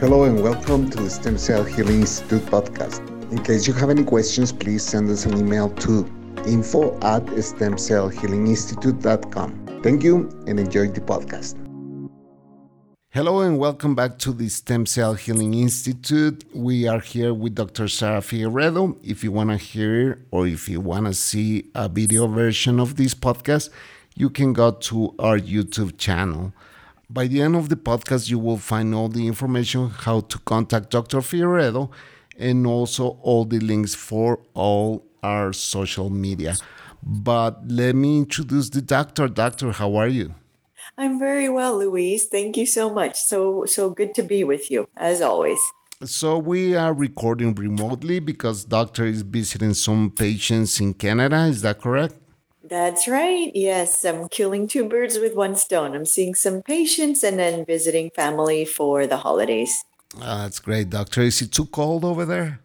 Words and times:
Hello 0.00 0.24
and 0.24 0.42
welcome 0.42 0.88
to 0.88 0.96
the 0.96 1.10
Stem 1.10 1.36
Cell 1.36 1.62
Healing 1.62 2.00
Institute 2.00 2.40
podcast. 2.46 3.06
In 3.30 3.44
case 3.44 3.66
you 3.66 3.74
have 3.74 3.90
any 3.90 4.02
questions, 4.02 4.50
please 4.50 4.82
send 4.82 5.10
us 5.10 5.26
an 5.26 5.36
email 5.36 5.68
to 5.68 6.06
info 6.46 6.96
at 7.00 7.26
stemcellhealinginstitute.com. 7.26 9.82
Thank 9.82 10.02
you 10.02 10.30
and 10.46 10.58
enjoy 10.58 10.88
the 10.88 11.02
podcast. 11.02 11.56
Hello 13.10 13.42
and 13.42 13.58
welcome 13.58 13.94
back 13.94 14.18
to 14.20 14.32
the 14.32 14.48
Stem 14.48 14.86
Cell 14.86 15.12
Healing 15.12 15.52
Institute. 15.52 16.46
We 16.54 16.88
are 16.88 17.00
here 17.00 17.34
with 17.34 17.56
Dr. 17.56 17.86
Zahra 17.86 18.22
Figueredo. 18.22 18.96
If 19.04 19.22
you 19.22 19.32
want 19.32 19.50
to 19.50 19.58
hear 19.58 20.24
or 20.30 20.46
if 20.46 20.66
you 20.66 20.80
want 20.80 21.08
to 21.08 21.12
see 21.12 21.70
a 21.74 21.90
video 21.90 22.26
version 22.26 22.80
of 22.80 22.96
this 22.96 23.14
podcast, 23.14 23.68
you 24.16 24.30
can 24.30 24.54
go 24.54 24.70
to 24.70 25.14
our 25.18 25.38
YouTube 25.38 25.98
channel. 25.98 26.54
By 27.12 27.26
the 27.26 27.42
end 27.42 27.56
of 27.56 27.68
the 27.68 27.74
podcast, 27.74 28.30
you 28.30 28.38
will 28.38 28.56
find 28.56 28.94
all 28.94 29.08
the 29.08 29.26
information 29.26 29.90
how 29.90 30.20
to 30.20 30.38
contact 30.38 30.90
Dr. 30.90 31.18
Figueredo 31.18 31.90
and 32.38 32.64
also 32.64 33.18
all 33.22 33.44
the 33.44 33.58
links 33.58 33.96
for 33.96 34.38
all 34.54 35.04
our 35.20 35.52
social 35.52 36.08
media. 36.08 36.54
But 37.02 37.66
let 37.66 37.96
me 37.96 38.18
introduce 38.18 38.70
the 38.70 38.80
doctor. 38.80 39.26
Doctor, 39.26 39.72
how 39.72 39.96
are 39.96 40.06
you? 40.06 40.34
I'm 40.96 41.18
very 41.18 41.48
well, 41.48 41.78
Louise. 41.78 42.26
Thank 42.26 42.56
you 42.56 42.64
so 42.64 42.88
much. 42.94 43.18
So 43.18 43.64
so 43.64 43.90
good 43.90 44.14
to 44.14 44.22
be 44.22 44.44
with 44.44 44.70
you 44.70 44.86
as 44.96 45.20
always. 45.20 45.58
So 46.04 46.38
we 46.38 46.76
are 46.76 46.94
recording 46.94 47.56
remotely 47.56 48.20
because 48.20 48.64
doctor 48.64 49.04
is 49.04 49.22
visiting 49.22 49.74
some 49.74 50.12
patients 50.12 50.78
in 50.78 50.94
Canada. 50.94 51.46
Is 51.46 51.62
that 51.62 51.80
correct? 51.80 52.19
That's 52.70 53.08
right. 53.08 53.50
Yes, 53.52 54.04
I'm 54.04 54.28
killing 54.28 54.68
two 54.68 54.88
birds 54.88 55.18
with 55.18 55.34
one 55.34 55.56
stone. 55.56 55.92
I'm 55.96 56.06
seeing 56.06 56.36
some 56.36 56.62
patients 56.62 57.24
and 57.24 57.36
then 57.36 57.66
visiting 57.66 58.10
family 58.10 58.64
for 58.64 59.08
the 59.08 59.16
holidays. 59.16 59.84
Oh, 60.16 60.42
that's 60.42 60.60
great, 60.60 60.88
doctor. 60.88 61.22
Is 61.22 61.42
it 61.42 61.50
too 61.50 61.66
cold 61.66 62.04
over 62.04 62.24
there? 62.24 62.60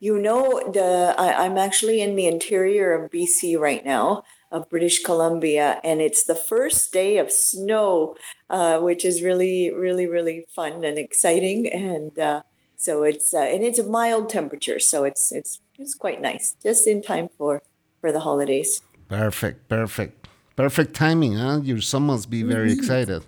You 0.00 0.18
know, 0.18 0.60
the 0.72 1.14
I, 1.16 1.44
I'm 1.44 1.56
actually 1.56 2.00
in 2.00 2.16
the 2.16 2.26
interior 2.26 2.92
of 2.92 3.12
BC 3.12 3.56
right 3.56 3.84
now, 3.84 4.24
of 4.50 4.68
British 4.68 5.04
Columbia, 5.04 5.80
and 5.84 6.00
it's 6.00 6.24
the 6.24 6.34
first 6.34 6.92
day 6.92 7.18
of 7.18 7.30
snow, 7.30 8.16
uh, 8.50 8.80
which 8.80 9.04
is 9.04 9.22
really, 9.22 9.72
really, 9.72 10.06
really 10.06 10.46
fun 10.48 10.82
and 10.82 10.98
exciting. 10.98 11.68
And 11.72 12.18
uh, 12.18 12.42
so 12.76 13.04
it's 13.04 13.32
uh, 13.32 13.38
and 13.38 13.62
it's 13.62 13.78
a 13.78 13.84
mild 13.84 14.30
temperature, 14.30 14.80
so 14.80 15.04
it's 15.04 15.30
it's 15.30 15.60
it's 15.78 15.94
quite 15.94 16.20
nice, 16.20 16.56
just 16.60 16.88
in 16.88 17.02
time 17.02 17.28
for 17.38 17.62
for 18.00 18.10
the 18.10 18.20
holidays. 18.20 18.80
Perfect, 19.08 19.68
perfect. 19.68 20.28
Perfect 20.56 20.94
timing, 20.94 21.34
huh? 21.34 21.60
Your 21.62 21.80
son 21.80 22.02
must 22.02 22.28
be 22.28 22.42
very 22.42 22.70
mm-hmm. 22.70 22.78
excited. 22.80 23.24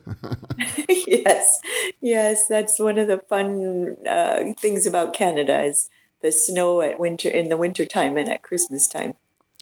yes, 1.06 1.60
yes, 2.00 2.46
that's 2.48 2.78
one 2.78 2.98
of 2.98 3.06
the 3.06 3.18
fun 3.28 3.96
uh, 4.06 4.52
things 4.58 4.84
about 4.84 5.14
Canada 5.14 5.62
is 5.62 5.88
the 6.22 6.32
snow 6.32 6.80
at 6.80 6.98
winter 6.98 7.28
in 7.28 7.48
the 7.48 7.56
winter 7.56 7.86
time 7.86 8.16
and 8.16 8.28
at 8.28 8.42
Christmas 8.42 8.88
time. 8.88 9.14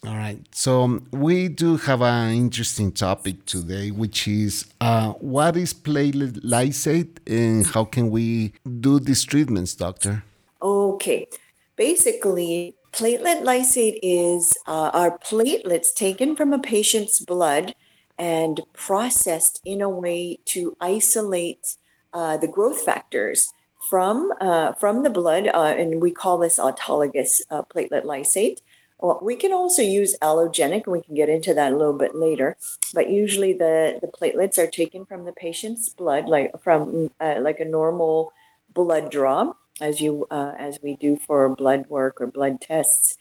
All 0.07 0.15
right, 0.15 0.39
so 0.55 0.83
um, 0.83 1.07
we 1.11 1.49
do 1.49 1.75
have 1.75 2.01
an 2.01 2.31
interesting 2.31 2.93
topic 2.93 3.45
today, 3.45 3.91
which 3.91 4.29
is 4.29 4.65
uh, 4.79 5.11
what 5.19 5.57
is 5.57 5.73
platelet 5.73 6.39
lysate 6.43 7.17
and 7.27 7.67
how 7.67 7.83
can 7.83 8.09
we 8.09 8.53
do 8.79 8.99
these 9.01 9.25
treatments, 9.25 9.75
doctor? 9.75 10.23
Okay, 10.61 11.27
basically, 11.75 12.75
Platelet 12.91 13.43
lysate 13.43 13.99
is 14.01 14.57
uh, 14.65 14.89
our 14.93 15.17
platelets 15.19 15.93
taken 15.93 16.35
from 16.35 16.53
a 16.53 16.59
patient's 16.59 17.19
blood 17.19 17.75
and 18.17 18.61
processed 18.73 19.61
in 19.63 19.81
a 19.81 19.89
way 19.89 20.39
to 20.45 20.75
isolate 20.81 21.77
uh, 22.13 22.37
the 22.37 22.47
growth 22.47 22.81
factors 22.81 23.53
from 23.89 24.33
uh, 24.41 24.73
from 24.73 25.03
the 25.03 25.09
blood, 25.09 25.47
uh, 25.47 25.73
and 25.77 26.01
we 26.01 26.11
call 26.11 26.37
this 26.37 26.59
autologous 26.59 27.41
uh, 27.49 27.61
platelet 27.61 28.03
lysate. 28.03 28.59
Well, 28.99 29.19
we 29.21 29.35
can 29.35 29.53
also 29.53 29.81
use 29.81 30.17
allogenic, 30.21 30.83
and 30.83 30.91
we 30.93 31.01
can 31.01 31.15
get 31.15 31.29
into 31.29 31.53
that 31.53 31.71
a 31.71 31.77
little 31.77 31.97
bit 31.97 32.15
later. 32.15 32.57
But 32.93 33.09
usually, 33.09 33.53
the 33.53 33.99
the 34.01 34.07
platelets 34.07 34.57
are 34.57 34.67
taken 34.67 35.05
from 35.05 35.25
the 35.25 35.31
patient's 35.31 35.87
blood, 35.89 36.27
like 36.27 36.51
from 36.61 37.11
uh, 37.21 37.35
like 37.39 37.59
a 37.59 37.65
normal 37.65 38.33
blood 38.73 39.11
draw, 39.11 39.53
as 39.81 40.01
you 40.01 40.27
uh, 40.31 40.53
as 40.57 40.79
we 40.81 40.95
do 40.95 41.15
for 41.15 41.47
blood 41.53 41.85
work 41.87 42.19
or 42.21 42.27
blood 42.27 42.61
tests. 42.61 43.17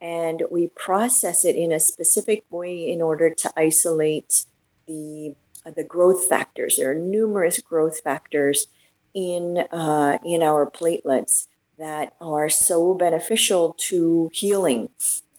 And 0.00 0.44
we 0.50 0.68
process 0.68 1.44
it 1.44 1.56
in 1.56 1.72
a 1.72 1.80
specific 1.80 2.44
way 2.50 2.88
in 2.88 3.02
order 3.02 3.30
to 3.30 3.52
isolate 3.56 4.44
the 4.86 5.34
uh, 5.66 5.70
the 5.70 5.84
growth 5.84 6.28
factors. 6.28 6.76
There 6.76 6.90
are 6.90 6.94
numerous 6.94 7.60
growth 7.60 8.00
factors 8.00 8.68
in 9.14 9.64
uh, 9.72 10.18
in 10.24 10.42
our 10.42 10.70
platelets 10.70 11.48
that 11.78 12.14
are 12.20 12.48
so 12.48 12.94
beneficial 12.94 13.74
to 13.78 14.30
healing 14.32 14.90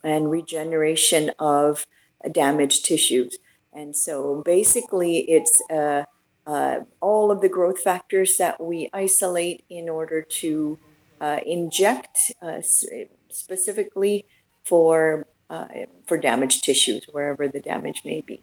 and 0.04 0.32
regeneration 0.32 1.32
of 1.40 1.86
damaged 2.32 2.86
tissues. 2.86 3.38
And 3.74 3.96
so 3.96 4.42
basically 4.46 5.20
it's 5.30 5.62
uh, 5.70 6.04
uh, 6.50 6.80
all 7.00 7.30
of 7.30 7.42
the 7.42 7.50
growth 7.50 7.80
factors 7.80 8.38
that 8.38 8.60
we 8.60 8.90
isolate 8.92 9.64
in 9.70 9.88
order 9.88 10.24
to 10.42 10.80
uh, 11.22 11.40
inject 11.46 12.18
uh, 12.42 12.60
specifically 13.30 14.26
for 14.64 15.28
uh, 15.52 15.68
for 16.08 16.18
damaged 16.18 16.64
tissues 16.64 17.06
wherever 17.12 17.48
the 17.48 17.60
damage 17.60 18.02
may 18.04 18.22
be. 18.22 18.42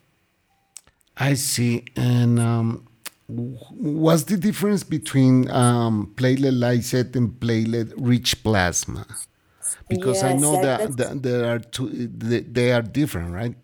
I 1.17 1.34
see. 1.34 1.84
And 1.97 2.39
um, 2.39 2.87
what's 3.27 4.25
the 4.25 4.37
difference 4.37 4.84
between 4.84 5.50
um, 5.50 6.12
platelet 6.15 6.59
lysate 6.65 7.17
and 7.17 7.31
platelet 7.41 7.93
rich 7.97 8.43
plasma? 8.44 9.06
Because 9.88 10.23
yes, 10.23 10.25
I 10.25 10.33
know 10.34 10.62
that, 10.62 10.97
that, 10.97 11.23
there 11.23 11.44
are 11.53 11.59
two, 11.59 11.88
they 12.09 12.73
are 12.73 12.83
different, 12.83 13.34
right? 13.34 13.56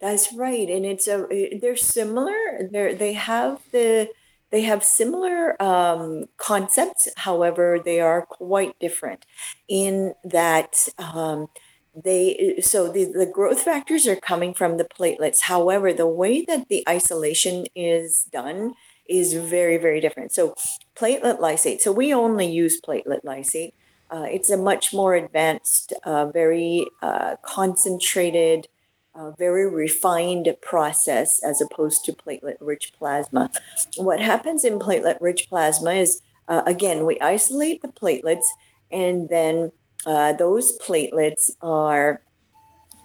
That's 0.00 0.32
right, 0.34 0.68
and 0.68 0.84
it's 0.84 1.08
a 1.08 1.26
they're 1.60 1.76
similar. 1.76 2.68
They 2.70 2.94
they 2.94 3.12
have 3.14 3.60
the 3.72 4.10
they 4.50 4.62
have 4.62 4.84
similar 4.84 5.60
um, 5.62 6.26
concepts. 6.36 7.08
However, 7.16 7.80
they 7.82 8.00
are 8.00 8.22
quite 8.26 8.78
different 8.78 9.24
in 9.68 10.14
that 10.22 10.88
um, 10.98 11.48
they 11.94 12.58
so 12.60 12.92
the, 12.92 13.04
the 13.06 13.24
growth 13.26 13.62
factors 13.62 14.06
are 14.06 14.16
coming 14.16 14.52
from 14.52 14.76
the 14.76 14.84
platelets. 14.84 15.42
However, 15.42 15.92
the 15.94 16.06
way 16.06 16.44
that 16.44 16.68
the 16.68 16.84
isolation 16.86 17.64
is 17.74 18.24
done 18.30 18.74
is 19.08 19.32
very 19.32 19.78
very 19.78 20.00
different. 20.02 20.32
So 20.32 20.54
platelet 20.94 21.38
lysate. 21.40 21.80
So 21.80 21.90
we 21.90 22.12
only 22.12 22.46
use 22.46 22.80
platelet 22.82 23.24
lysate. 23.24 23.72
Uh, 24.10 24.26
it's 24.30 24.50
a 24.50 24.56
much 24.56 24.92
more 24.94 25.14
advanced, 25.14 25.92
uh, 26.04 26.26
very 26.26 26.86
uh, 27.02 27.36
concentrated 27.42 28.68
a 29.16 29.32
very 29.38 29.68
refined 29.68 30.54
process 30.60 31.42
as 31.42 31.60
opposed 31.60 32.04
to 32.04 32.12
platelet 32.12 32.56
rich 32.60 32.92
plasma. 32.98 33.50
What 33.96 34.20
happens 34.20 34.64
in 34.64 34.78
platelet 34.78 35.18
rich 35.20 35.48
plasma 35.48 35.92
is, 35.92 36.20
uh, 36.48 36.62
again, 36.66 37.06
we 37.06 37.18
isolate 37.20 37.82
the 37.82 37.88
platelets 37.88 38.44
and 38.92 39.28
then 39.28 39.72
uh, 40.04 40.34
those 40.34 40.78
platelets 40.78 41.50
are 41.62 42.20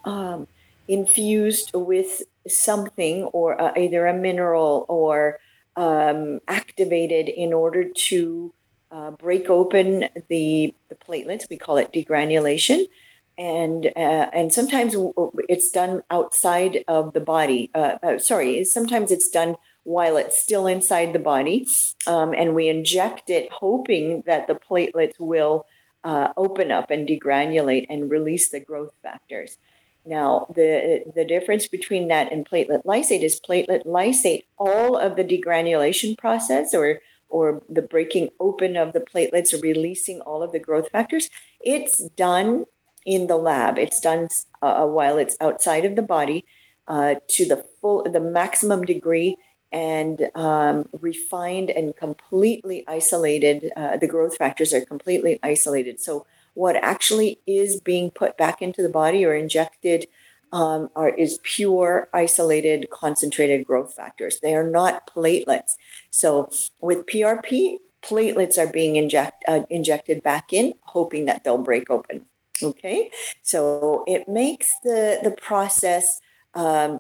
um, 0.05 0.47
infused 0.87 1.71
with 1.73 2.23
something 2.47 3.23
or 3.25 3.59
uh, 3.59 3.71
either 3.77 4.05
a 4.05 4.13
mineral 4.13 4.85
or 4.89 5.39
um, 5.77 6.39
activated 6.47 7.29
in 7.29 7.53
order 7.53 7.85
to 7.85 8.53
uh, 8.91 9.11
break 9.11 9.49
open 9.49 10.09
the, 10.27 10.75
the 10.89 10.95
platelets. 10.95 11.49
We 11.49 11.57
call 11.57 11.77
it 11.77 11.93
degranulation 11.93 12.85
and 13.41 13.87
uh, 13.95 14.29
and 14.33 14.53
sometimes 14.53 14.95
it's 15.49 15.71
done 15.71 16.03
outside 16.11 16.83
of 16.87 17.13
the 17.13 17.19
body. 17.19 17.71
Uh, 17.73 17.97
uh, 18.03 18.19
sorry, 18.19 18.63
sometimes 18.63 19.11
it's 19.11 19.29
done 19.29 19.55
while 19.83 20.15
it's 20.15 20.39
still 20.39 20.67
inside 20.67 21.11
the 21.11 21.19
body, 21.33 21.67
um, 22.05 22.35
and 22.35 22.53
we 22.53 22.69
inject 22.69 23.31
it, 23.31 23.51
hoping 23.51 24.21
that 24.27 24.45
the 24.45 24.53
platelets 24.53 25.19
will 25.19 25.65
uh, 26.03 26.27
open 26.37 26.71
up 26.71 26.91
and 26.91 27.07
degranulate 27.07 27.87
and 27.89 28.11
release 28.11 28.49
the 28.49 28.59
growth 28.59 28.93
factors. 29.01 29.57
Now, 30.05 30.45
the 30.53 31.03
the 31.15 31.25
difference 31.25 31.67
between 31.67 32.09
that 32.09 32.31
and 32.31 32.47
platelet 32.47 32.85
lysate 32.85 33.23
is 33.23 33.41
platelet 33.41 33.87
lysate, 33.87 34.43
all 34.59 34.95
of 34.97 35.15
the 35.15 35.23
degranulation 35.23 36.15
process 36.15 36.75
or 36.75 36.99
or 37.27 37.63
the 37.67 37.81
breaking 37.81 38.29
open 38.39 38.75
of 38.77 38.93
the 38.93 38.99
platelets 38.99 39.51
or 39.51 39.57
releasing 39.61 40.21
all 40.21 40.43
of 40.43 40.51
the 40.51 40.59
growth 40.59 40.89
factors, 40.91 41.29
it's 41.61 41.97
done 42.09 42.65
in 43.05 43.27
the 43.27 43.37
lab. 43.37 43.77
It's 43.77 43.99
done 43.99 44.27
uh, 44.61 44.85
while 44.85 45.17
it's 45.17 45.35
outside 45.41 45.85
of 45.85 45.95
the 45.95 46.01
body 46.01 46.45
uh, 46.87 47.15
to 47.29 47.45
the 47.45 47.65
full, 47.79 48.03
the 48.03 48.19
maximum 48.19 48.83
degree, 48.83 49.37
and 49.71 50.29
um, 50.35 50.89
refined 50.99 51.69
and 51.69 51.95
completely 51.95 52.83
isolated. 52.87 53.71
Uh, 53.75 53.97
the 53.97 54.07
growth 54.07 54.35
factors 54.35 54.73
are 54.73 54.85
completely 54.85 55.39
isolated. 55.41 55.99
So 55.99 56.25
what 56.53 56.75
actually 56.75 57.39
is 57.47 57.79
being 57.79 58.11
put 58.11 58.37
back 58.37 58.61
into 58.61 58.81
the 58.81 58.89
body 58.89 59.23
or 59.25 59.33
injected 59.33 60.07
um, 60.51 60.89
are 60.95 61.09
is 61.09 61.39
pure 61.43 62.09
isolated 62.13 62.89
concentrated 62.89 63.65
growth 63.65 63.93
factors. 63.93 64.39
They 64.41 64.53
are 64.53 64.69
not 64.69 65.09
platelets. 65.09 65.75
So 66.09 66.49
with 66.81 67.05
PRP, 67.05 67.77
platelets 68.01 68.57
are 68.57 68.71
being 68.71 68.97
inject, 68.97 69.43
uh, 69.47 69.61
injected 69.69 70.21
back 70.21 70.51
in, 70.51 70.73
hoping 70.81 71.25
that 71.25 71.43
they'll 71.43 71.57
break 71.57 71.89
open. 71.89 72.25
Okay, 72.63 73.09
so 73.41 74.03
it 74.07 74.27
makes 74.27 74.71
the 74.83 75.19
the 75.23 75.31
process 75.31 76.21
um, 76.53 76.99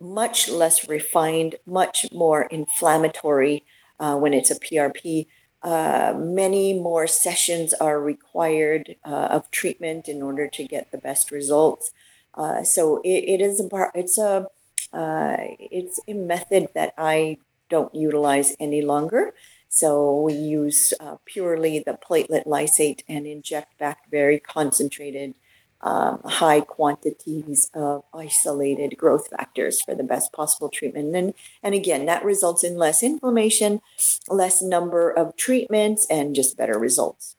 much 0.00 0.48
less 0.48 0.88
refined, 0.88 1.56
much 1.66 2.06
more 2.12 2.44
inflammatory 2.44 3.64
uh, 4.00 4.16
when 4.16 4.34
it's 4.34 4.50
a 4.50 4.58
PRP. 4.58 5.28
Uh, 5.62 6.14
many 6.18 6.74
more 6.74 7.06
sessions 7.06 7.74
are 7.74 8.00
required 8.00 8.96
uh, 9.06 9.28
of 9.36 9.50
treatment 9.50 10.08
in 10.08 10.22
order 10.22 10.48
to 10.48 10.64
get 10.64 10.92
the 10.92 10.98
best 10.98 11.30
results. 11.32 11.92
Uh, 12.34 12.62
so 12.64 13.00
it, 13.04 13.24
it 13.34 13.40
is 13.42 13.60
a 13.60 13.68
it's 13.94 14.18
a 14.18 14.46
uh, 14.92 15.36
it's 15.58 16.00
a 16.08 16.14
method 16.14 16.68
that 16.74 16.94
I 16.98 17.38
don't 17.70 17.94
utilize 17.94 18.56
any 18.60 18.82
longer. 18.82 19.34
So 19.74 20.20
we 20.20 20.34
use 20.34 20.92
uh, 21.00 21.16
purely 21.24 21.78
the 21.78 21.94
platelet 21.94 22.44
lysate 22.44 23.00
and 23.08 23.26
inject 23.26 23.78
back 23.78 24.10
very 24.10 24.38
concentrated 24.38 25.32
um, 25.80 26.20
high 26.26 26.60
quantities 26.60 27.70
of 27.72 28.04
isolated 28.12 28.98
growth 28.98 29.28
factors 29.28 29.80
for 29.80 29.94
the 29.94 30.02
best 30.02 30.30
possible 30.30 30.68
treatment. 30.68 31.16
And, 31.16 31.32
and 31.62 31.74
again, 31.74 32.04
that 32.04 32.22
results 32.22 32.62
in 32.62 32.76
less 32.76 33.02
inflammation, 33.02 33.80
less 34.28 34.60
number 34.60 35.10
of 35.10 35.36
treatments, 35.36 36.06
and 36.10 36.34
just 36.34 36.58
better 36.58 36.78
results. 36.78 37.36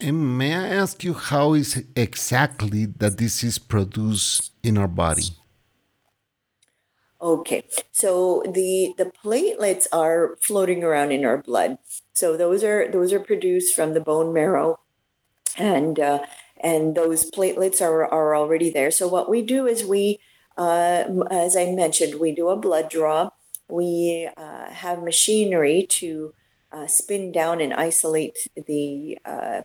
And 0.00 0.38
may 0.38 0.54
I 0.54 0.66
ask 0.66 1.04
you 1.04 1.12
how 1.12 1.52
is 1.52 1.84
exactly 1.94 2.86
that 2.86 3.18
this 3.18 3.44
is 3.44 3.58
produced 3.58 4.52
in 4.62 4.78
our 4.78 4.88
body? 4.88 5.28
Okay, 7.22 7.62
so 7.92 8.42
the 8.44 8.94
the 8.98 9.04
platelets 9.24 9.86
are 9.92 10.36
floating 10.40 10.82
around 10.82 11.12
in 11.12 11.24
our 11.24 11.38
blood. 11.38 11.78
So 12.12 12.36
those 12.36 12.64
are 12.64 12.90
those 12.90 13.12
are 13.12 13.20
produced 13.20 13.76
from 13.76 13.94
the 13.94 14.00
bone 14.00 14.32
marrow, 14.32 14.80
and 15.58 16.00
uh, 16.00 16.20
and 16.60 16.96
those 16.96 17.30
platelets 17.30 17.80
are, 17.82 18.04
are 18.06 18.36
already 18.36 18.70
there. 18.70 18.90
So 18.90 19.08
what 19.08 19.30
we 19.30 19.42
do 19.42 19.66
is 19.66 19.84
we, 19.84 20.20
uh, 20.56 21.04
as 21.30 21.56
I 21.56 21.72
mentioned, 21.72 22.20
we 22.20 22.34
do 22.34 22.48
a 22.48 22.56
blood 22.56 22.90
draw. 22.90 23.30
We 23.68 24.28
uh, 24.36 24.70
have 24.70 25.02
machinery 25.02 25.86
to 25.90 26.34
uh, 26.72 26.86
spin 26.88 27.32
down 27.32 27.60
and 27.60 27.74
isolate 27.74 28.48
the, 28.66 29.18
uh, 29.24 29.62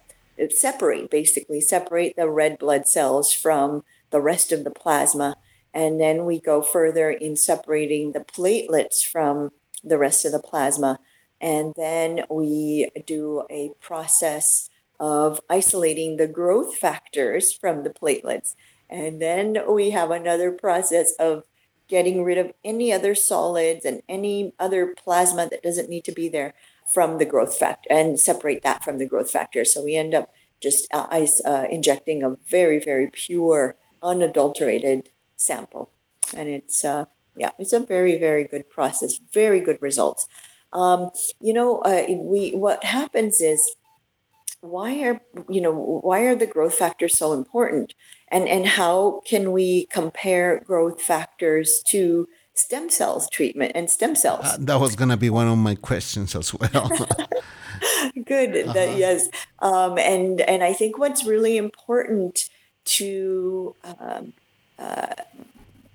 separate, 0.50 1.10
basically 1.10 1.62
separate 1.62 2.16
the 2.16 2.30
red 2.30 2.58
blood 2.60 2.88
cells 2.88 3.34
from 3.34 3.84
the 4.12 4.22
rest 4.22 4.52
of 4.52 4.64
the 4.64 4.72
plasma. 4.72 5.36
And 5.78 6.02
then 6.02 6.26
we 6.26 6.40
go 6.40 6.64
further 6.64 7.12
in 7.12 7.36
separating 7.36 8.14
the 8.14 8.22
platelets 8.22 9.06
from 9.06 9.52
the 9.84 10.00
rest 10.00 10.26
of 10.26 10.32
the 10.32 10.40
plasma. 10.40 10.98
And 11.40 11.72
then 11.78 12.24
we 12.32 12.90
do 13.06 13.44
a 13.52 13.74
process 13.80 14.72
of 15.00 15.40
isolating 15.52 16.18
the 16.18 16.26
growth 16.28 16.76
factors 16.76 17.54
from 17.54 17.84
the 17.84 17.92
platelets. 17.92 18.56
And 18.90 19.22
then 19.22 19.60
we 19.70 19.92
have 19.92 20.10
another 20.10 20.52
process 20.52 21.14
of 21.20 21.44
getting 21.88 22.24
rid 22.24 22.40
of 22.40 22.54
any 22.66 22.92
other 22.92 23.14
solids 23.14 23.86
and 23.86 24.02
any 24.10 24.54
other 24.58 24.96
plasma 24.96 25.48
that 25.48 25.62
doesn't 25.62 25.92
need 25.92 26.06
to 26.06 26.12
be 26.12 26.28
there 26.28 26.56
from 26.92 27.20
the 27.20 27.26
growth 27.26 27.56
factor 27.56 27.88
and 27.92 28.20
separate 28.20 28.64
that 28.64 28.84
from 28.84 28.98
the 28.98 29.06
growth 29.06 29.30
factor. 29.30 29.64
So 29.64 29.84
we 29.84 29.96
end 29.96 30.16
up 30.16 30.34
just 30.60 30.92
uh, 30.92 31.06
ice, 31.12 31.40
uh, 31.46 31.68
injecting 31.70 32.24
a 32.24 32.36
very, 32.50 32.80
very 32.84 33.12
pure, 33.12 33.76
unadulterated 34.02 35.10
sample. 35.38 35.90
And 36.36 36.50
it's, 36.50 36.84
uh, 36.84 37.06
yeah, 37.38 37.52
it's 37.58 37.74
a 37.74 37.80
very, 37.80 38.18
very 38.18 38.44
good 38.44 38.70
process, 38.70 39.20
very 39.32 39.62
good 39.62 39.82
results. 39.82 40.28
Um, 40.74 41.12
you 41.40 41.54
know, 41.54 41.80
uh, 41.80 42.06
we 42.10 42.52
what 42.52 42.84
happens 42.84 43.40
is 43.40 43.76
why 44.62 45.00
are 45.02 45.22
you 45.50 45.62
know 45.62 45.72
why 45.72 46.22
are 46.22 46.36
the 46.36 46.48
growth 46.48 46.74
factors 46.74 47.18
so 47.18 47.34
important 47.34 47.94
and 48.30 48.48
and 48.48 48.66
how 48.66 49.22
can 49.26 49.52
we 49.52 49.86
compare 49.88 50.60
growth 50.66 51.02
factors 51.02 51.82
to 51.86 52.28
stem 52.54 52.90
cells 52.90 53.30
treatment 53.30 53.72
and 53.76 53.90
stem 53.90 54.16
cells 54.16 54.46
uh, 54.46 54.58
that 54.60 54.80
was 54.80 54.96
going 54.96 55.10
to 55.10 55.18
be 55.18 55.30
one 55.30 55.48
of 55.48 55.58
my 55.58 55.76
questions 55.76 56.36
as 56.36 56.54
well 56.56 56.90
good 58.26 58.58
uh-huh. 58.58 58.74
that, 58.74 58.98
yes 58.98 59.30
um, 59.60 59.98
and 60.00 60.42
and 60.42 60.64
i 60.64 60.74
think 60.74 60.98
what's 60.98 61.24
really 61.24 61.56
important 61.56 62.50
to 62.84 63.76
um, 63.84 64.34
uh, 64.80 65.14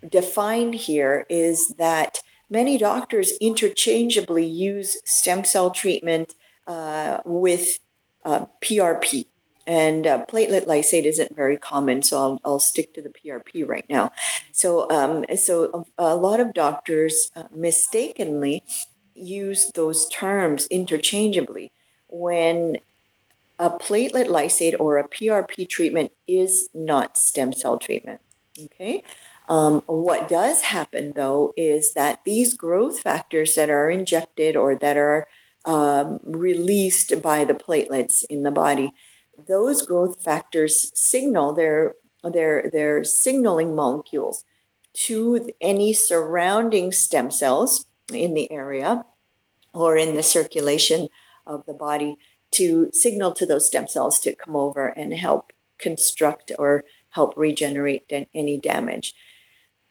define 0.09 0.73
here 0.73 1.27
is 1.29 1.69
that 1.79 2.23
many 2.51 2.77
doctors 2.77 3.33
interchangeably 3.41 4.45
use 4.47 4.97
stem 5.05 5.45
cell 5.45 5.71
treatment 5.71 6.35
uh, 6.67 7.19
with 7.25 7.79
uh, 8.25 8.47
PRP. 8.61 9.27
And 9.65 10.07
uh, 10.07 10.25
platelet 10.27 10.67
lysate 10.67 11.05
isn't 11.05 11.37
very 11.37 11.57
common, 11.57 12.03
so 12.03 12.19
I'll, 12.19 12.41
I'll 12.45 12.59
stick 12.59 12.95
to 12.95 13.03
the 13.03 13.11
PRP 13.11 13.67
right 13.67 13.87
now. 13.89 14.11
So, 14.51 14.91
um, 14.91 15.25
so 15.37 15.87
a, 15.97 16.05
a, 16.05 16.17
lot 16.17 16.41
of 16.41 16.53
doctors 16.53 17.31
uh, 17.37 17.45
mistakenly 17.55 18.65
use 19.15 19.71
those 19.75 20.09
terms 20.09 20.67
interchangeably 20.67 21.71
when 22.09 22.79
a 23.59 23.71
platelet 23.71 24.27
lysate 24.27 24.75
or 24.81 24.99
a 24.99 25.09
PRP 25.09 25.69
treatment 25.69 26.11
is 26.27 26.69
not 26.75 27.17
stem 27.17 27.53
cell 27.53 27.79
treatment. 27.79 28.21
Okay. 28.59 29.03
Um, 29.49 29.83
what 29.87 30.29
does 30.29 30.63
happen 30.63 31.13
though 31.17 31.53
is 31.57 31.95
that 31.95 32.21
these 32.25 32.55
growth 32.55 33.01
factors 33.01 33.55
that 33.55 33.71
are 33.71 33.91
injected 33.91 34.57
or 34.57 34.77
that 34.77 34.97
are 34.97 35.27
um, 35.65 36.21
released 36.23 37.23
by 37.23 37.45
the 37.45 37.55
platelets 37.55 38.25
in 38.29 38.43
the 38.43 38.51
body. 38.51 38.93
Those 39.49 39.83
growth 39.83 40.23
factors 40.23 40.93
signal 40.95 41.55
their 41.55 41.95
their 42.23 42.71
their 42.71 43.05
signaling 43.05 43.75
molecules 43.75 44.45
to 44.95 45.51
any 45.61 45.93
surrounding 45.93 46.93
stem 46.93 47.31
cells 47.31 47.87
in 48.13 48.35
the 48.35 48.51
area 48.53 49.05
or 49.73 49.97
in 49.97 50.15
the 50.15 50.23
circulation 50.23 51.09
of 51.47 51.65
the 51.67 51.73
body 51.73 52.17
to 52.53 52.91
signal 52.93 53.33
to 53.33 53.47
those 53.47 53.67
stem 53.67 53.89
cells 53.89 54.21
to 54.21 54.35
come 54.35 54.55
over 54.55 54.89
and 54.89 55.15
help 55.15 55.53
construct 55.79 56.53
or 56.59 56.85
help 57.13 57.35
regenerate 57.37 58.11
any 58.35 58.59
damage. 58.59 59.15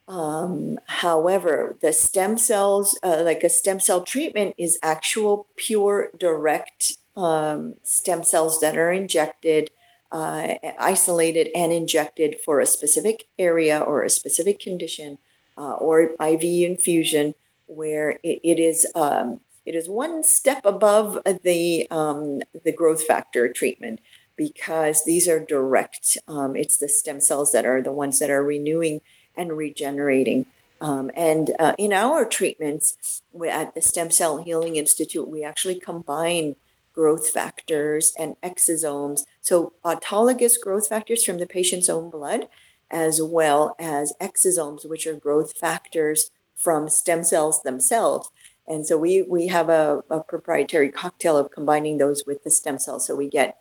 Um, 0.08 0.78
however, 0.86 1.78
the 1.80 1.92
stem 1.92 2.36
cells, 2.36 2.98
uh, 3.02 3.22
like 3.24 3.42
a 3.42 3.48
stem 3.48 3.80
cell 3.80 4.02
treatment, 4.02 4.54
is 4.58 4.78
actual 4.82 5.46
pure 5.56 6.10
direct 6.18 6.92
um, 7.16 7.74
stem 7.82 8.22
cells 8.22 8.60
that 8.60 8.76
are 8.76 8.92
injected, 8.92 9.70
uh, 10.10 10.54
isolated, 10.78 11.48
and 11.54 11.72
injected 11.72 12.36
for 12.44 12.60
a 12.60 12.66
specific 12.66 13.28
area 13.38 13.78
or 13.78 14.02
a 14.02 14.10
specific 14.10 14.58
condition, 14.58 15.18
uh, 15.56 15.74
or 15.74 16.10
IV 16.20 16.42
infusion, 16.42 17.34
where 17.66 18.18
it, 18.22 18.40
it 18.42 18.58
is 18.58 18.86
um, 18.94 19.40
it 19.64 19.76
is 19.76 19.88
one 19.88 20.24
step 20.24 20.64
above 20.64 21.18
the 21.44 21.86
um, 21.90 22.40
the 22.64 22.72
growth 22.72 23.04
factor 23.04 23.52
treatment 23.52 24.00
because 24.36 25.04
these 25.04 25.28
are 25.28 25.40
direct. 25.40 26.18
Um, 26.28 26.56
it's 26.56 26.76
the 26.76 26.88
stem 26.88 27.20
cells 27.20 27.52
that 27.52 27.66
are 27.66 27.82
the 27.82 27.92
ones 27.92 28.18
that 28.18 28.30
are 28.30 28.42
renewing 28.42 29.00
and 29.36 29.56
regenerating. 29.56 30.46
Um, 30.82 31.12
and 31.14 31.52
uh, 31.60 31.74
in 31.78 31.92
our 31.92 32.24
treatments 32.24 33.22
at 33.48 33.74
the 33.74 33.80
Stem 33.80 34.10
Cell 34.10 34.42
Healing 34.42 34.74
Institute, 34.74 35.28
we 35.28 35.44
actually 35.44 35.78
combine 35.78 36.56
growth 36.92 37.28
factors 37.28 38.12
and 38.18 38.34
exosomes. 38.42 39.22
So, 39.40 39.74
autologous 39.84 40.60
growth 40.60 40.88
factors 40.88 41.24
from 41.24 41.38
the 41.38 41.46
patient's 41.46 41.88
own 41.88 42.10
blood, 42.10 42.48
as 42.90 43.22
well 43.22 43.76
as 43.78 44.12
exosomes, 44.20 44.88
which 44.88 45.06
are 45.06 45.14
growth 45.14 45.56
factors 45.56 46.30
from 46.56 46.88
stem 46.88 47.22
cells 47.22 47.62
themselves. 47.62 48.30
And 48.66 48.84
so, 48.84 48.98
we, 48.98 49.22
we 49.22 49.46
have 49.46 49.68
a, 49.68 50.02
a 50.10 50.20
proprietary 50.20 50.90
cocktail 50.90 51.36
of 51.38 51.52
combining 51.52 51.98
those 51.98 52.24
with 52.26 52.42
the 52.42 52.50
stem 52.50 52.80
cells. 52.80 53.06
So, 53.06 53.14
we 53.14 53.28
get 53.28 53.56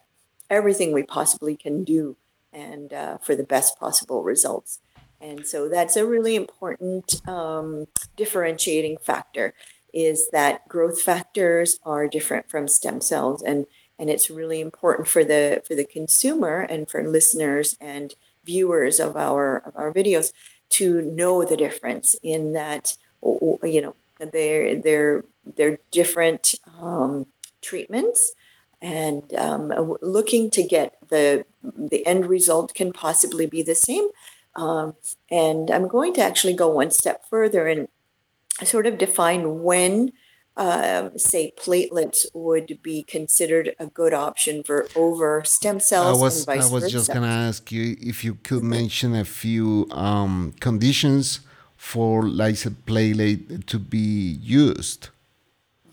everything 0.52 0.92
we 0.94 1.02
possibly 1.02 1.56
can 1.56 1.84
do 1.84 2.18
and 2.54 2.94
uh, 2.94 3.18
for 3.20 3.36
the 3.36 3.44
best 3.44 3.80
possible 3.80 4.22
results. 4.22 4.80
And 5.20 5.48
so 5.48 5.70
that's 5.70 5.96
a 5.96 6.06
really 6.06 6.36
important 6.36 7.28
um, 7.28 7.88
differentiating 8.18 8.98
factor 8.98 9.54
is 9.94 10.30
that 10.32 10.68
growth 10.68 11.02
factors 11.02 11.80
are 11.84 12.08
different 12.08 12.50
from 12.50 12.68
stem 12.68 13.02
cells 13.02 13.42
and 13.42 13.66
and 14.00 14.10
it's 14.10 14.32
really 14.32 14.62
important 14.62 15.08
for 15.08 15.24
the 15.24 15.62
for 15.68 15.76
the 15.76 15.86
consumer 15.86 16.62
and 16.62 16.90
for 16.90 17.08
listeners 17.08 17.78
and 17.80 18.16
viewers 18.44 19.00
of 19.00 19.16
our 19.16 19.58
of 19.58 19.76
our 19.76 19.94
videos 19.94 20.32
to 20.70 21.02
know 21.02 21.44
the 21.46 21.58
difference 21.58 22.16
in 22.24 22.54
that 22.54 22.96
you 23.22 23.82
know 23.82 23.96
they're 24.32 24.76
they're 24.82 25.26
they're 25.58 25.78
different 25.92 26.56
um, 26.80 27.28
treatments 27.62 28.34
and 28.82 29.34
um, 29.36 29.72
looking 30.02 30.50
to 30.52 30.64
get 30.64 30.98
the 31.10 31.46
the 31.64 32.06
end 32.06 32.26
result 32.26 32.74
can 32.74 32.92
possibly 32.92 33.46
be 33.46 33.62
the 33.62 33.76
same 33.76 34.08
um, 34.56 34.96
and 35.30 35.70
I'm 35.70 35.88
going 35.88 36.14
to 36.16 36.22
actually 36.22 36.54
go 36.54 36.68
one 36.68 36.92
step 36.92 37.24
further 37.30 37.68
and 37.68 37.88
sort 38.64 38.86
of 38.86 38.98
define 38.98 39.64
when 39.64 40.12
um, 40.58 41.18
say 41.18 41.54
platelets 41.58 42.26
would 42.34 42.80
be 42.84 43.04
considered 43.04 43.74
a 43.80 43.88
good 43.88 44.14
option 44.14 44.64
for 44.64 44.88
over 44.96 45.44
stem 45.46 45.80
cells 45.80 46.20
I 46.20 46.22
was 46.22 46.38
and 46.38 46.46
vice 46.46 46.70
I 46.70 46.74
was 46.74 46.92
just 46.92 47.14
gonna 47.14 47.28
ask 47.28 47.72
you 47.72 47.96
if 48.02 48.24
you 48.24 48.36
could 48.36 48.64
mention 48.64 49.16
a 49.16 49.24
few 49.24 49.88
um, 49.92 50.54
conditions 50.60 51.40
for 51.78 52.24
lysate 52.24 52.76
platelet 52.86 53.66
to 53.66 53.80
be 53.80 54.38
used. 54.42 55.10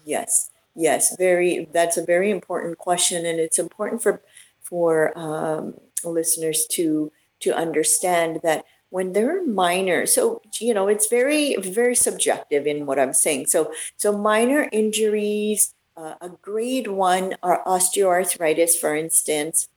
Yes, 0.05 0.51
yes, 0.79 1.17
very. 1.17 1.69
That's 1.73 1.97
a 1.97 2.05
very 2.05 2.31
important 2.31 2.79
question, 2.79 3.27
and 3.27 3.39
it's 3.41 3.59
important 3.59 4.03
for 4.03 4.23
for 4.63 5.13
um, 5.19 5.75
listeners 6.05 6.67
to 6.73 7.13
to 7.41 7.53
understand 7.55 8.41
that 8.43 8.65
when 8.91 9.13
they're 9.13 9.45
minor, 9.45 10.07
so 10.07 10.43
you 10.61 10.75
know, 10.75 10.89
it's 10.89 11.09
very 11.09 11.57
very 11.57 11.95
subjective 11.95 12.67
in 12.67 12.87
what 12.87 12.99
I'm 12.99 13.13
saying. 13.15 13.47
So 13.47 13.73
so 13.97 14.17
minor 14.17 14.69
injuries, 14.73 15.75
uh, 15.97 16.15
a 16.21 16.31
grade 16.31 16.89
one 16.89 17.37
or 17.43 17.65
osteoarthritis, 17.65 18.75
for 18.77 18.95
instance. 18.97 19.69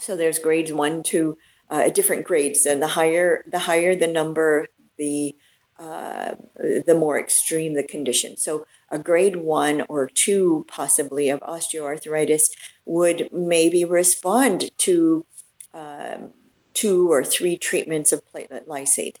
So 0.00 0.16
there's 0.16 0.38
grades 0.38 0.72
one 0.72 1.02
to 1.04 1.38
uh, 1.70 1.88
different 1.90 2.24
grades, 2.26 2.66
and 2.66 2.82
the 2.82 2.88
higher 2.88 3.44
the 3.50 3.60
higher 3.60 3.96
the 3.96 4.06
number, 4.06 4.68
the 4.98 5.34
uh, 5.78 6.34
the 6.58 6.96
more 6.98 7.18
extreme 7.18 7.74
the 7.74 7.82
condition. 7.82 8.36
So, 8.36 8.66
a 8.90 8.98
grade 8.98 9.36
one 9.36 9.82
or 9.88 10.06
two, 10.06 10.64
possibly, 10.68 11.28
of 11.28 11.40
osteoarthritis 11.40 12.50
would 12.84 13.28
maybe 13.32 13.84
respond 13.84 14.70
to 14.78 15.26
um, 15.74 16.30
two 16.74 17.10
or 17.10 17.24
three 17.24 17.56
treatments 17.56 18.12
of 18.12 18.22
platelet 18.26 18.66
lysate. 18.66 19.16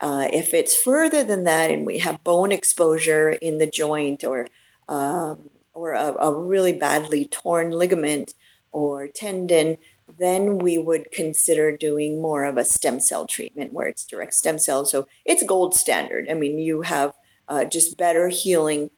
Uh, 0.00 0.28
if 0.32 0.54
it's 0.54 0.76
further 0.76 1.24
than 1.24 1.44
that, 1.44 1.70
and 1.70 1.84
we 1.84 1.98
have 1.98 2.22
bone 2.22 2.52
exposure 2.52 3.30
in 3.30 3.58
the 3.58 3.66
joint 3.66 4.22
or 4.22 4.46
um, 4.88 5.50
or 5.74 5.92
a, 5.92 6.14
a 6.18 6.34
really 6.34 6.72
badly 6.72 7.24
torn 7.24 7.70
ligament 7.70 8.34
or 8.72 9.08
tendon, 9.08 9.76
then 10.18 10.58
we 10.58 10.78
would 10.78 11.10
consider 11.12 11.76
doing 11.76 12.20
more 12.20 12.44
of 12.44 12.56
a 12.56 12.64
stem 12.64 13.00
cell 13.00 13.26
treatment 13.26 13.72
where 13.72 13.86
it's 13.86 14.04
direct 14.04 14.34
stem 14.34 14.58
cells. 14.58 14.90
So 14.90 15.06
it's 15.24 15.42
gold 15.42 15.74
standard. 15.74 16.28
I 16.30 16.34
mean, 16.34 16.58
you 16.58 16.82
have 16.82 17.12
uh, 17.48 17.64
just 17.64 17.96
better 17.96 18.28
healing, 18.28 18.90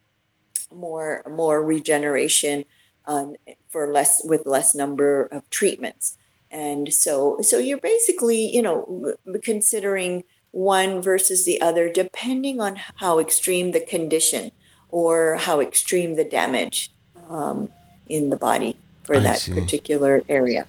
more 0.75 1.23
more 1.29 1.63
regeneration 1.63 2.65
um, 3.07 3.37
for 3.69 3.93
less 3.93 4.23
with 4.25 4.47
less 4.47 4.75
number 4.75 5.25
of 5.27 5.49
treatments. 5.51 6.17
And 6.51 6.93
so 6.93 7.39
so 7.43 7.59
you're 7.59 7.79
basically 7.79 8.55
you 8.55 8.63
know 8.63 9.15
considering 9.43 10.25
one 10.53 11.01
versus 11.01 11.45
the 11.45 11.61
other 11.61 11.89
depending 11.93 12.61
on 12.61 12.77
how 12.97 13.19
extreme 13.19 13.71
the 13.71 13.81
condition 13.81 14.51
or 14.89 15.37
how 15.37 15.61
extreme 15.61 16.17
the 16.17 16.25
damage 16.25 16.91
um, 17.29 17.69
in 18.09 18.31
the 18.31 18.37
body 18.37 18.77
for 19.05 19.17
I 19.17 19.21
that 19.21 19.39
see. 19.39 19.55
particular 19.55 20.23
area. 20.29 20.67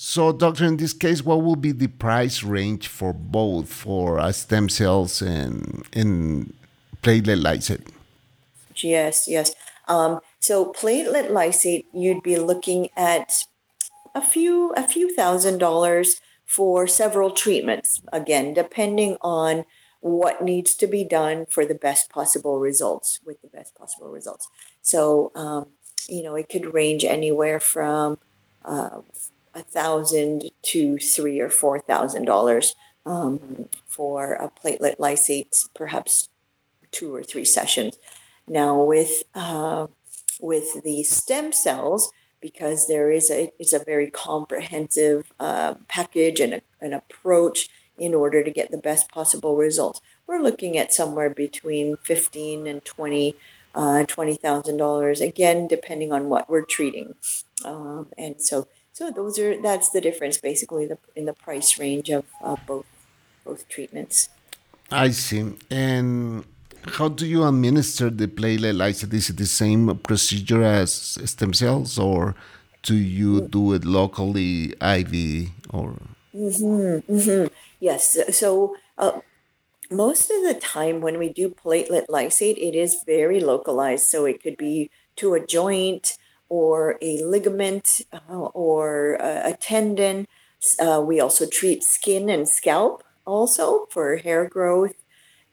So, 0.00 0.32
doctor, 0.32 0.64
in 0.64 0.76
this 0.76 0.92
case, 0.92 1.24
what 1.24 1.42
will 1.42 1.56
be 1.56 1.72
the 1.72 1.88
price 1.88 2.44
range 2.44 2.86
for 2.86 3.12
both 3.12 3.72
for 3.72 4.20
uh, 4.20 4.30
stem 4.30 4.68
cells 4.68 5.20
and 5.20 5.84
and 5.92 6.54
platelet 7.02 7.42
lysate? 7.42 7.84
Yes, 8.82 9.26
yes. 9.28 9.54
Um, 9.86 10.20
so 10.40 10.72
platelet 10.72 11.30
lysate, 11.30 11.86
you'd 11.92 12.22
be 12.22 12.36
looking 12.36 12.88
at 12.96 13.44
a 14.14 14.22
few 14.22 14.72
a 14.76 14.82
few 14.82 15.14
thousand 15.14 15.58
dollars 15.58 16.20
for 16.46 16.86
several 16.86 17.30
treatments. 17.30 18.02
Again, 18.12 18.54
depending 18.54 19.16
on 19.20 19.64
what 20.00 20.42
needs 20.42 20.74
to 20.76 20.86
be 20.86 21.04
done 21.04 21.46
for 21.46 21.64
the 21.66 21.74
best 21.74 22.10
possible 22.10 22.58
results 22.58 23.20
with 23.26 23.40
the 23.42 23.48
best 23.48 23.74
possible 23.74 24.08
results. 24.10 24.48
So, 24.80 25.32
um, 25.34 25.66
you 26.08 26.22
know, 26.22 26.36
it 26.36 26.48
could 26.48 26.72
range 26.72 27.04
anywhere 27.04 27.58
from 27.60 28.18
uh, 28.64 29.00
a 29.54 29.62
thousand 29.62 30.50
to 30.62 30.98
three 30.98 31.40
or 31.40 31.50
four 31.50 31.80
thousand 31.80 32.24
dollars 32.26 32.74
um, 33.04 33.68
for 33.86 34.34
a 34.34 34.50
platelet 34.50 34.98
lysate, 34.98 35.68
perhaps 35.74 36.28
two 36.90 37.14
or 37.14 37.22
three 37.22 37.44
sessions. 37.44 37.96
Now, 38.48 38.82
with 38.82 39.24
uh, 39.34 39.86
with 40.40 40.82
the 40.82 41.02
stem 41.02 41.52
cells, 41.52 42.12
because 42.40 42.86
there 42.86 43.10
is 43.10 43.30
a 43.30 43.52
it's 43.58 43.72
a 43.72 43.84
very 43.84 44.10
comprehensive 44.10 45.32
uh, 45.38 45.74
package 45.88 46.40
and 46.40 46.54
a, 46.54 46.60
an 46.80 46.92
approach 46.92 47.68
in 47.98 48.14
order 48.14 48.42
to 48.44 48.50
get 48.50 48.70
the 48.70 48.78
best 48.78 49.10
possible 49.10 49.56
results. 49.56 50.00
We're 50.26 50.42
looking 50.42 50.78
at 50.78 50.92
somewhere 50.92 51.30
between 51.30 51.96
fifteen 51.98 52.66
and 52.66 52.84
twenty. 52.84 53.36
Uh, 53.74 54.02
twenty 54.06 54.34
thousand 54.34 54.78
dollars 54.78 55.20
again, 55.20 55.68
depending 55.68 56.10
on 56.10 56.28
what 56.28 56.48
we're 56.50 56.64
treating, 56.64 57.14
um, 57.64 58.08
and 58.16 58.40
so 58.40 58.66
so 58.92 59.10
those 59.10 59.38
are 59.38 59.60
that's 59.60 59.90
the 59.90 60.00
difference 60.00 60.38
basically 60.38 60.86
the, 60.86 60.98
in 61.14 61.26
the 61.26 61.34
price 61.34 61.78
range 61.78 62.08
of 62.08 62.24
uh, 62.42 62.56
both 62.66 62.86
both 63.44 63.68
treatments. 63.68 64.30
I 64.90 65.10
see. 65.10 65.54
And 65.70 66.44
how 66.86 67.08
do 67.08 67.26
you 67.26 67.44
administer 67.44 68.10
the 68.10 68.26
platelet 68.26 68.74
lysate? 68.74 69.12
Is 69.14 69.30
it 69.30 69.36
the 69.36 69.46
same 69.46 69.96
procedure 69.98 70.62
as 70.62 71.18
stem 71.24 71.52
cells, 71.52 71.98
or 71.98 72.34
do 72.82 72.94
you 72.94 73.42
do 73.42 73.72
it 73.74 73.84
locally, 73.84 74.74
IV, 74.80 75.50
or? 75.70 75.94
Yes. 77.80 78.18
So 78.32 78.76
uh, 78.96 79.20
most 79.90 80.30
of 80.30 80.42
the 80.42 80.58
time 80.60 81.00
when 81.00 81.18
we 81.18 81.32
do 81.32 81.48
platelet 81.48 82.06
lysate, 82.08 82.56
it 82.58 82.74
is 82.74 83.02
very 83.06 83.40
localized. 83.40 84.06
So 84.06 84.24
it 84.24 84.42
could 84.42 84.56
be 84.56 84.90
to 85.16 85.34
a 85.34 85.44
joint 85.44 86.16
or 86.48 86.98
a 87.02 87.22
ligament 87.22 88.00
uh, 88.12 88.38
or 88.54 89.14
a, 89.14 89.50
a 89.50 89.56
tendon. 89.60 90.26
Uh, 90.80 91.02
we 91.04 91.20
also 91.20 91.46
treat 91.46 91.82
skin 91.82 92.28
and 92.28 92.48
scalp 92.48 93.04
also 93.24 93.86
for 93.90 94.16
hair 94.16 94.48
growth 94.48 94.94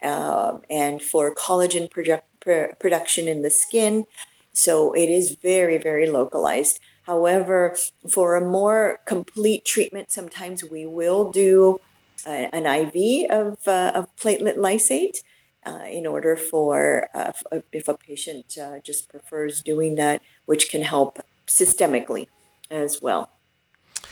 uh, 0.01 0.57
and 0.69 1.01
for 1.01 1.33
collagen 1.33 1.89
produ- 1.89 2.21
pr- 2.39 2.75
production 2.79 3.27
in 3.27 3.41
the 3.41 3.49
skin. 3.49 4.05
So 4.53 4.93
it 4.93 5.09
is 5.09 5.37
very, 5.41 5.77
very 5.77 6.09
localized. 6.09 6.79
However, 7.03 7.75
for 8.09 8.35
a 8.35 8.41
more 8.41 8.99
complete 9.05 9.65
treatment, 9.65 10.11
sometimes 10.11 10.63
we 10.63 10.85
will 10.85 11.31
do 11.31 11.79
uh, 12.25 12.47
an 12.51 12.65
IV 12.65 13.29
of, 13.29 13.67
uh, 13.67 13.91
of 13.93 14.15
platelet 14.15 14.57
lysate 14.57 15.17
uh, 15.65 15.83
in 15.89 16.05
order 16.05 16.35
for 16.35 17.09
uh, 17.13 17.31
if 17.71 17.87
a 17.87 17.97
patient 17.97 18.57
uh, 18.61 18.79
just 18.83 19.09
prefers 19.09 19.61
doing 19.61 19.95
that, 19.95 20.21
which 20.45 20.69
can 20.69 20.83
help 20.83 21.19
systemically 21.47 22.27
as 22.71 23.01
well. 23.01 23.29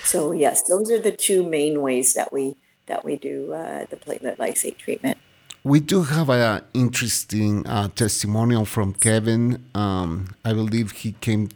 So 0.03 0.31
yes, 0.31 0.63
those 0.63 0.91
are 0.91 0.99
the 0.99 1.11
two 1.11 1.47
main 1.47 1.81
ways 1.81 2.13
that 2.13 2.33
we 2.33 2.57
that 2.87 3.05
we 3.05 3.15
do 3.15 3.53
uh, 3.53 3.85
the 3.89 3.95
platelet 3.95 4.37
lysate 4.37 4.77
treatment. 4.77 5.17
We 5.63 5.79
do 5.79 6.03
have 6.03 6.29
an 6.29 6.61
interesting 6.73 7.65
uh, 7.65 7.87
testimonial 7.95 8.65
from 8.65 8.93
Kevin. 8.93 9.63
Um, 9.73 10.35
I 10.43 10.51
believe 10.53 10.91
he 10.91 11.13
came 11.13 11.49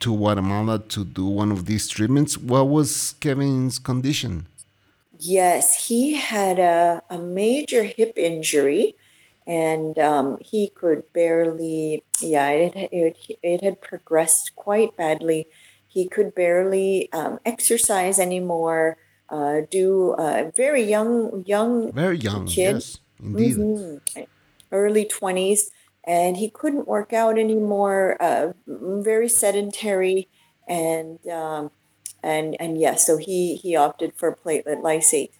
to 0.00 0.16
Guatemala 0.16 0.80
to 0.80 1.04
do 1.04 1.26
one 1.26 1.52
of 1.52 1.66
these 1.66 1.88
treatments. 1.88 2.36
What 2.36 2.68
was 2.68 3.14
Kevin's 3.20 3.78
condition? 3.78 4.46
Yes, 5.18 5.86
he 5.86 6.14
had 6.14 6.58
a, 6.58 7.02
a 7.08 7.18
major 7.18 7.84
hip 7.84 8.14
injury 8.16 8.96
and 9.46 9.96
um, 9.98 10.38
he 10.40 10.68
could 10.68 11.12
barely, 11.12 12.02
yeah, 12.20 12.48
it, 12.50 12.88
it, 12.92 13.16
it 13.42 13.62
had 13.62 13.80
progressed 13.80 14.56
quite 14.56 14.96
badly. 14.96 15.46
He 15.86 16.08
could 16.08 16.34
barely 16.34 17.12
um, 17.12 17.38
exercise 17.44 18.18
anymore, 18.18 18.96
uh, 19.28 19.60
do 19.70 20.14
a 20.18 20.50
very 20.54 20.82
young, 20.82 21.44
young 21.46 21.92
Very 21.92 22.18
young, 22.18 22.46
kid. 22.46 22.74
yes, 22.74 22.98
indeed. 23.22 23.56
Mhm. 23.56 24.00
early 24.72 25.04
20s 25.04 25.70
and 26.06 26.36
he 26.36 26.50
couldn't 26.50 26.88
work 26.88 27.12
out 27.12 27.38
anymore 27.38 28.16
uh, 28.20 28.52
very 28.66 29.28
sedentary 29.28 30.28
and 30.68 31.18
um, 31.28 31.70
and 32.22 32.56
and 32.60 32.78
yes 32.80 33.06
so 33.06 33.16
he 33.16 33.56
he 33.56 33.76
opted 33.76 34.12
for 34.16 34.36
platelet 34.44 34.82
lysate 34.82 35.30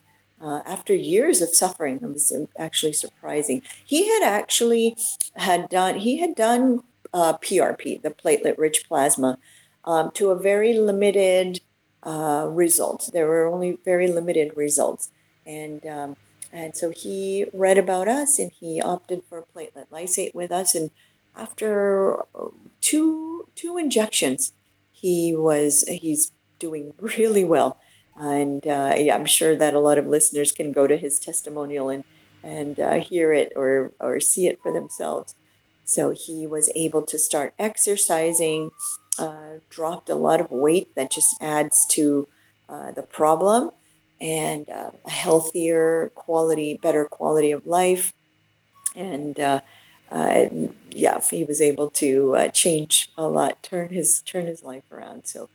uh, 0.40 0.60
after 0.66 0.94
years 0.94 1.40
of 1.40 1.54
suffering 1.54 1.96
it 1.96 2.06
was 2.06 2.32
actually 2.58 2.92
surprising 2.92 3.62
he 3.84 4.08
had 4.08 4.22
actually 4.22 4.96
had 5.36 5.68
done 5.68 5.96
he 5.96 6.18
had 6.18 6.34
done 6.34 6.80
uh, 7.14 7.36
prp 7.38 8.02
the 8.02 8.10
platelet 8.10 8.58
rich 8.58 8.84
plasma 8.88 9.38
um, 9.84 10.10
to 10.14 10.30
a 10.30 10.38
very 10.38 10.74
limited 10.74 11.60
uh, 12.04 12.46
result 12.50 13.10
there 13.12 13.26
were 13.26 13.46
only 13.46 13.78
very 13.84 14.08
limited 14.08 14.52
results 14.56 15.10
and 15.46 15.84
um, 15.86 16.16
and 16.52 16.76
so 16.76 16.90
he 16.90 17.46
read 17.54 17.78
about 17.78 18.08
us 18.08 18.38
and 18.38 18.52
he 18.52 18.80
opted 18.80 19.22
for 19.28 19.46
platelet 19.56 19.88
lysate 19.90 20.34
with 20.34 20.52
us. 20.52 20.74
And 20.74 20.90
after 21.34 22.20
uh, 22.34 22.48
two 22.80 23.48
two 23.54 23.78
injections, 23.78 24.52
he 24.90 25.34
was 25.34 25.84
he's 25.88 26.32
doing 26.58 26.92
really 27.00 27.44
well. 27.44 27.78
And 28.14 28.66
uh, 28.66 28.94
yeah, 28.98 29.14
I'm 29.14 29.24
sure 29.24 29.56
that 29.56 29.72
a 29.72 29.80
lot 29.80 29.96
of 29.96 30.06
listeners 30.06 30.52
can 30.52 30.72
go 30.72 30.86
to 30.86 30.96
his 30.96 31.18
testimonial 31.18 31.88
and 31.88 32.04
and 32.42 32.78
uh, 32.78 32.94
hear 32.94 33.32
it 33.32 33.52
or 33.56 33.92
or 33.98 34.20
see 34.20 34.46
it 34.46 34.60
for 34.62 34.72
themselves. 34.72 35.34
So 35.84 36.10
he 36.10 36.46
was 36.46 36.70
able 36.74 37.02
to 37.02 37.18
start 37.18 37.54
exercising, 37.58 38.70
uh, 39.18 39.58
dropped 39.68 40.08
a 40.08 40.14
lot 40.14 40.40
of 40.40 40.50
weight 40.50 40.94
that 40.94 41.10
just 41.10 41.34
adds 41.40 41.86
to 41.90 42.28
uh, 42.68 42.92
the 42.92 43.02
problem, 43.02 43.70
and 44.22 44.70
uh, 44.70 44.92
a 45.04 45.10
healthier 45.10 46.12
quality, 46.14 46.78
better 46.80 47.04
quality 47.04 47.50
of 47.50 47.66
life. 47.66 48.14
And 48.94 49.38
uh, 49.40 49.60
uh, 50.10 50.44
yeah, 50.90 51.20
he 51.20 51.42
was 51.44 51.60
able 51.60 51.90
to 51.90 52.36
uh, 52.36 52.48
change 52.48 53.10
a 53.18 53.26
lot, 53.26 53.62
turn 53.62 53.88
his 53.88 54.22
turn 54.22 54.46
his 54.46 54.62
life 54.62 54.84
around. 54.92 55.26
So 55.26 55.50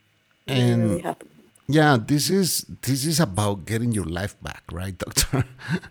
and 0.46 0.84
really 0.84 1.02
happy. 1.02 1.28
Yeah, 1.68 1.98
this 1.98 2.30
is 2.30 2.66
this 2.82 3.06
is 3.06 3.20
about 3.20 3.66
getting 3.66 3.94
your 3.94 4.06
life 4.06 4.36
back, 4.42 4.64
right, 4.72 4.98
doctor? 4.98 5.46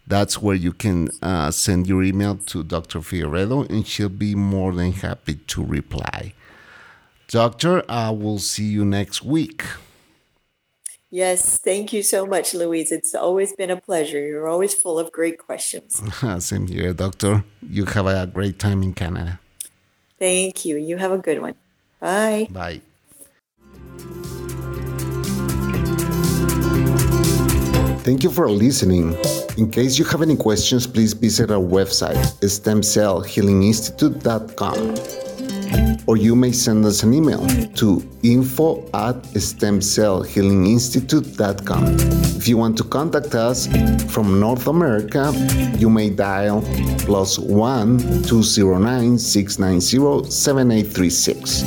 That's 0.07 0.41
where 0.41 0.55
you 0.55 0.73
can 0.73 1.09
uh, 1.23 1.51
send 1.51 1.87
your 1.87 2.03
email 2.03 2.37
to 2.37 2.63
Dr. 2.63 3.01
Figueredo, 3.01 3.69
and 3.71 3.87
she'll 3.87 4.09
be 4.09 4.35
more 4.35 4.73
than 4.73 4.93
happy 4.93 5.37
to 5.37 5.65
reply. 5.65 6.35
Doctor, 7.29 7.83
I 7.89 8.11
will 8.11 8.39
see 8.39 8.65
you 8.65 8.85
next 8.85 9.23
week. 9.23 9.65
Yes, 11.11 11.59
thank 11.59 11.93
you 11.93 12.03
so 12.03 12.27
much, 12.27 12.55
Louise. 12.55 12.91
It's 12.91 13.15
always 13.15 13.53
been 13.53 13.71
a 13.71 13.81
pleasure. 13.81 14.19
You're 14.19 14.49
always 14.49 14.75
full 14.75 14.99
of 14.99 15.13
great 15.13 15.39
questions. 15.39 16.03
Same 16.45 16.67
here, 16.67 16.93
Doctor. 16.93 17.45
You 17.63 17.85
have 17.87 18.07
a 18.07 18.27
great 18.27 18.59
time 18.59 18.83
in 18.83 18.95
Canada. 18.95 19.39
Thank 20.19 20.65
you. 20.65 20.77
You 20.77 20.97
have 20.97 21.13
a 21.13 21.19
good 21.19 21.41
one. 21.41 21.55
Bye. 22.01 22.49
Bye. 22.51 22.81
Thank 28.03 28.23
you 28.23 28.31
for 28.31 28.51
listening. 28.51 29.17
In 29.57 29.71
case 29.71 29.99
you 29.99 30.05
have 30.07 30.21
any 30.21 30.35
questions, 30.37 30.85
please 30.87 31.13
visit 31.13 31.51
our 31.51 31.63
website, 31.63 32.17
stemcellhealinginstitute.com 32.41 35.24
or 36.07 36.17
you 36.17 36.35
may 36.37 36.53
send 36.53 36.85
us 36.85 37.03
an 37.03 37.13
email 37.15 37.45
to 37.75 38.07
info 38.23 38.85
at 38.93 39.17
stemcellhealinginstitute.com. 39.35 41.85
If 42.37 42.47
you 42.49 42.59
want 42.59 42.77
to 42.79 42.85
contact 42.85 43.35
us 43.35 43.67
from 44.13 44.39
North 44.39 44.67
America, 44.67 45.33
you 45.79 45.89
may 45.89 46.11
dial 46.11 46.61
plus 47.01 47.39
1 47.39 48.23
209 48.25 49.19
690 49.19 50.31
7836. 50.31 51.63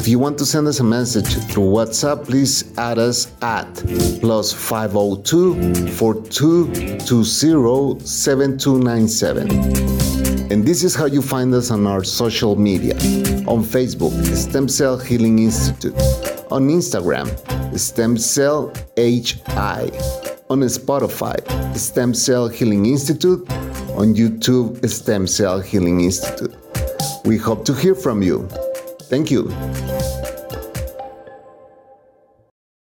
If 0.00 0.08
you 0.08 0.18
want 0.18 0.38
to 0.38 0.46
send 0.46 0.66
us 0.66 0.80
a 0.80 0.84
message 0.84 1.34
through 1.50 1.64
WhatsApp, 1.64 2.24
please 2.24 2.64
add 2.78 2.98
us 2.98 3.30
at 3.42 3.72
plus 4.20 4.50
502 4.52 5.74
4220 5.92 8.00
7297. 8.04 10.09
And 10.50 10.66
this 10.66 10.82
is 10.82 10.96
how 10.96 11.04
you 11.04 11.22
find 11.22 11.54
us 11.54 11.70
on 11.70 11.86
our 11.86 12.02
social 12.02 12.56
media. 12.56 12.94
On 13.46 13.62
Facebook, 13.62 14.12
Stem 14.34 14.66
Cell 14.66 14.98
Healing 14.98 15.38
Institute. 15.38 15.94
On 16.50 16.68
Instagram, 16.68 17.28
Stem 17.78 18.18
Cell 18.18 18.72
HI. 18.96 19.90
On 20.50 20.58
Spotify, 20.62 21.38
Stem 21.76 22.12
Cell 22.12 22.48
Healing 22.48 22.86
Institute. 22.86 23.48
On 23.94 24.12
YouTube, 24.12 24.84
Stem 24.88 25.28
Cell 25.28 25.60
Healing 25.60 26.00
Institute. 26.00 26.56
We 27.24 27.36
hope 27.36 27.64
to 27.66 27.72
hear 27.72 27.94
from 27.94 28.20
you. 28.20 28.48
Thank 29.02 29.30
you. 29.30 29.52